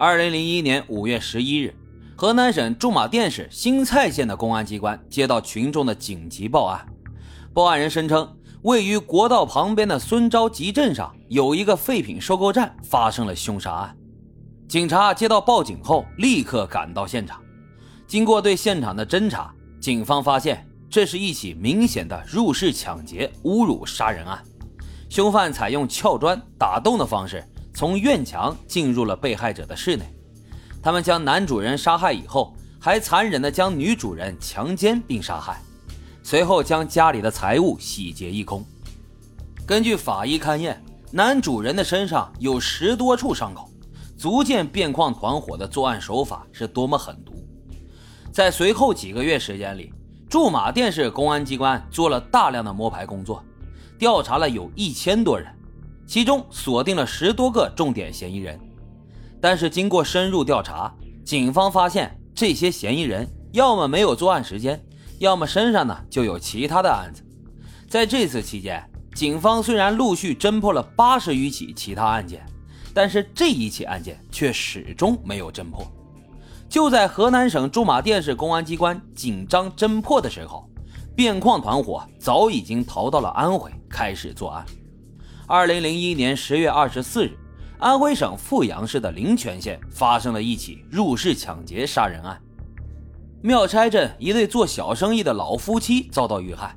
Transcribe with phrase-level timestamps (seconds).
[0.00, 1.74] 二零零一年五月十一日，
[2.14, 6.86] 河南省驻马店市新蔡县的公安机关接到群众的紧急报案，
[7.52, 8.32] 报案人声称，
[8.62, 13.96] 位于国道旁边的孙召集镇上有一个废品收购站发生了凶杀案。
[14.68, 17.42] 警察接到报警后，立刻赶到现场。
[18.06, 24.40] 经过对现场的侦查，警方发现这是一起明显的入室抢劫、侮辱杀人案。
[25.08, 27.44] 凶犯采用撬砖、打洞的方式。
[27.74, 30.04] 从院墙进入了被害者的室内，
[30.82, 35.60] 他们将男主人杀害以后，还残忍地将女主人强奸并杀害，
[36.22, 38.64] 随后将家里的财物洗劫一空。
[39.66, 43.70] 根据法医勘验，男主人的身上有十多处伤口，
[44.16, 47.32] 足见变矿团伙的作案手法是多么狠毒。
[48.32, 49.92] 在随后几个月时间里，
[50.28, 53.42] 驻马店市公安机关做了大量的摸排工作，
[53.98, 55.52] 调查了有一千多人。
[56.08, 58.58] 其中锁定了十多个重点嫌疑人，
[59.42, 60.90] 但是经过深入调查，
[61.22, 64.82] 警方发现这些嫌疑人要么没有作案时间，
[65.18, 67.22] 要么身上呢就有其他的案子。
[67.90, 68.82] 在这次期间，
[69.14, 72.42] 警方虽然陆续侦破了八十余起其他案件，
[72.94, 75.86] 但是这一起案件却始终没有侦破。
[76.70, 80.66] 就在河南省驻马店市公安机关紧张侦破的时候，
[81.14, 84.64] 变矿团伙早已经逃到了安徽，开始作案。
[85.50, 87.34] 二零零一年十月二十四日，
[87.78, 92.38] 安徽省阜阳市的临泉县发生了一起入室抢劫杀人案。
[93.40, 96.76] 庙拆镇一对做小生意的老夫妻遭到遇害，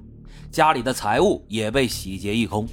[0.50, 2.66] 家里的财物也被洗劫一空。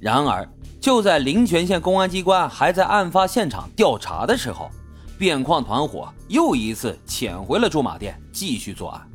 [0.00, 0.48] 然而，
[0.80, 4.70] 就在临泉县公安机关还在案发现场调查的时候，
[5.18, 9.06] 变矿团伙又一次潜回了驻马店，继续作案。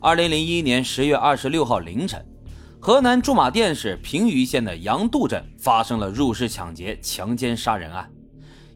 [0.00, 2.26] 二零零一年十月二十六号凌晨。
[2.84, 8.10] 河南驻马店市平舆县的杨渡镇发生了入室抢劫、强奸杀人案，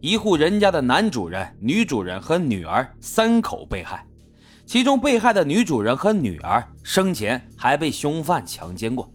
[0.01, 4.07] 一户人家的男主人、女主人和女儿三口被害，
[4.65, 9.11] 其中被害的女主人和女儿生前还被凶犯强奸过，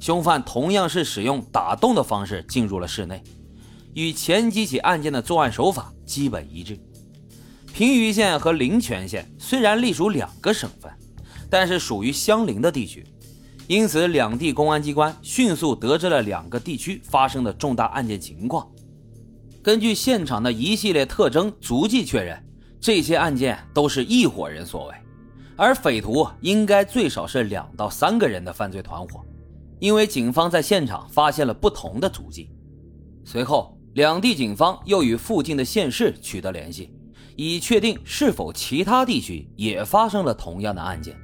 [0.00, 3.22] 凶犯同样是使用打洞的方式进入了室内，
[3.94, 6.76] 与前几起案件的作案手法基本一致。
[7.72, 10.90] 平舆县和灵泉县虽然隶属两个省份，
[11.48, 13.06] 但是属于相邻的地区。
[13.68, 18.66] 因此，两地公安机关迅速得知了两个地区发生的重大案件情况。
[19.60, 22.40] 根据现场的一系列特征足迹确认，
[22.80, 24.94] 这些案件都是一伙人所为，
[25.56, 29.20] 而匪徒应该最少是两到三个人的犯罪团伙。
[29.80, 32.48] 因为警方在现场发现了不同的足迹。
[33.24, 36.94] 随后，两地警方又与附近的县市取得联系，
[37.34, 41.18] 以确定是否其他地区也发生了同样的案件。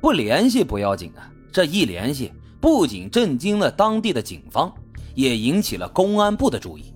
[0.00, 1.30] 不联系不要紧啊。
[1.50, 4.72] 这一联系，不仅震惊了当地的警方，
[5.14, 6.92] 也引起了公安部的注意。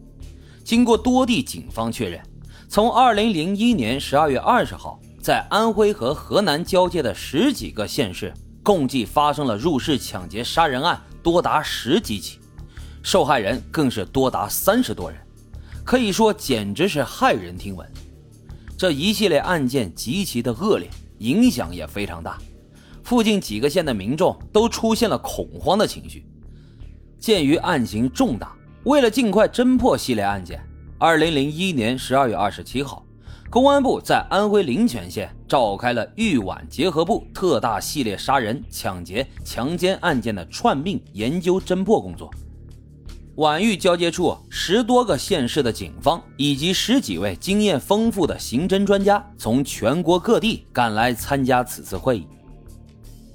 [0.62, 2.20] 经过多地警方确认，
[2.68, 12.38] 从2001年12月20号，在安徽和河南交界的十几个县市，共计发生了入室抢劫杀人案多达十几起，
[13.02, 15.18] 受害人更是多达三十多人，
[15.84, 17.88] 可以说简直是骇人听闻。
[18.76, 22.38] 这一系列案件极其的恶劣，影响也非常大。
[23.04, 26.24] 附近几个县的民众都出现了恐慌的情绪。
[27.18, 28.54] 鉴于案情重大，
[28.84, 30.60] 为了尽快侦破系列案件，
[30.98, 33.04] 二零零一年十二月二十七号，
[33.48, 42.30] 公安部在安徽临泉县召开了豫皖结合部特大系列杀人、抢劫、强奸案件的串并研究侦破工作。
[43.36, 52.26] 皖豫交界处十多个县市的警方以及十几位经验丰富的刑侦专家从全国各地赶来参加此次会议。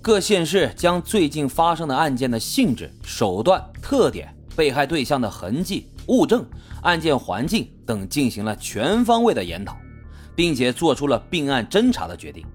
[0.01, 6.45] 各县市将最近发生的案件的性质、手段、特点、被害对象的痕迹、物证、
[6.81, 9.75] 案件环境等进行了全方位的研讨，
[10.33, 12.45] 并且做出了并案侦查的决定。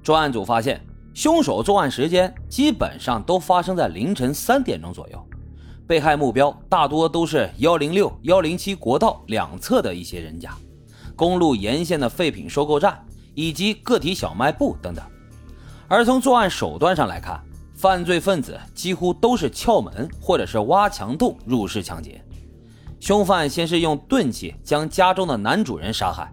[0.00, 0.80] 专案组发现，
[1.12, 5.26] 凶手作案时间基本上都发生在凌晨三点钟左右，
[5.88, 10.54] 被害目标大多都是幺零六、幺零七国道两侧的一些人家、
[11.16, 15.04] 公路沿线的废品收购站以及个体小卖部等等。
[15.88, 17.40] 而从作案手段上来看，
[17.74, 22.20] 犯罪分子几乎都是撬门或者是挖墙洞入室抢劫。
[22.98, 26.32] 凶犯先是用钝器将家中的男主人杀害，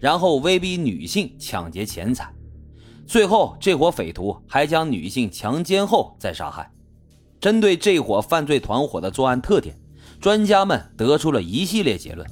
[0.00, 2.32] 然后威逼女性抢劫钱财，
[3.06, 6.68] 最后这伙匪徒还将女性强奸后再杀害。
[7.40, 9.76] 针对这伙犯罪团伙的作案特点，
[10.20, 12.26] 专家们得出了一系列结论：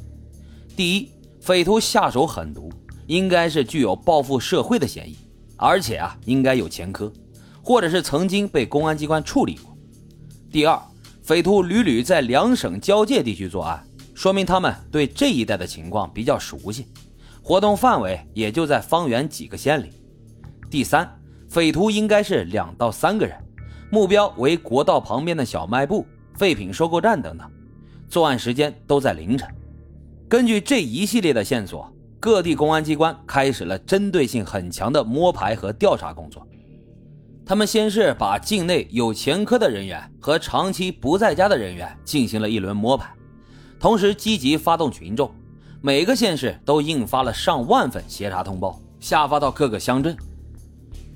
[0.74, 2.72] 第一，匪徒下手狠毒，
[3.06, 5.16] 应该是具有报复社会的嫌疑。
[5.56, 7.12] 而且啊，应该有前科，
[7.62, 9.76] 或者是曾经被公安机关处理过。
[10.50, 10.80] 第二，
[11.22, 13.82] 匪徒屡屡在两省交界地区作案，
[14.14, 16.86] 说明他们对这一带的情况比较熟悉，
[17.42, 19.90] 活动范围也就在方圆几个县里。
[20.70, 21.08] 第三，
[21.48, 23.36] 匪徒应该是两到三个人，
[23.90, 27.50] 目标为国道旁边的小卖部、废品收购站等等，
[28.08, 29.48] 作案时间都在凌晨。
[30.28, 31.90] 根据这一系列的线索，
[32.26, 36.44] 各地公安机关开始了针对性很强的摸排和调查工作。
[37.46, 43.14] 他们先是把境内有前科的人员和长期不在家的人员进行了一轮摸排，
[43.78, 45.32] 同时积极发动群众，
[45.80, 50.16] 每个县市都印发了上万份协查通报，下发到各个乡镇。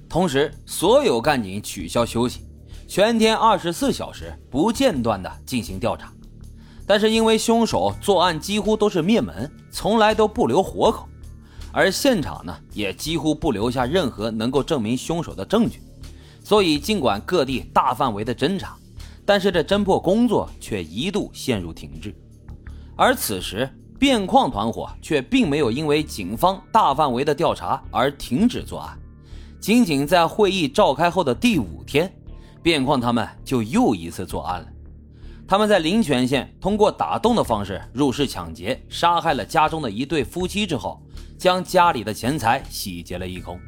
[0.08, 2.42] 同时，所有干警取消休息，
[2.86, 6.12] 全天二十四小时不间断地进行调查。
[6.90, 11.08] 但是因为凶手作案几乎都是灭门，从来都不留活口，
[11.70, 15.81] 而现场呢也几乎不留下任何能够证明凶手的证据。
[16.42, 18.76] 所以，尽管各地大范围的侦查，
[19.25, 22.12] 但是这侦破工作却一度陷入停滞。
[22.96, 28.98] 而此时，变矿团伙却并没有因为警方大范围的调查而停止作案。
[29.60, 32.12] 仅仅在会议召开后的第五天，
[32.64, 34.66] 变矿他们就又一次作案了。
[35.50, 41.02] 他们在临泉县通过打洞的方式入室抢劫，杀害了家中的一对夫妻之后，
[41.37, 43.58] 将家里的钱财洗劫了一空。